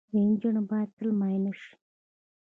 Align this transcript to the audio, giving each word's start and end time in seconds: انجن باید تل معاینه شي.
انجن 0.17 0.55
باید 0.69 0.89
تل 0.97 1.09
معاینه 1.19 1.51
شي. 1.59 1.71